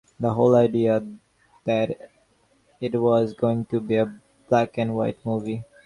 The 0.19 0.33
whole 0.33 0.55
idea 0.55 1.05
that 1.65 1.95
it 2.79 2.99
was 2.99 3.35
going 3.35 3.65
to 3.65 3.79
be 3.79 3.97
a 3.97 4.19
black-and-white 4.49 5.23
movie. 5.23 5.63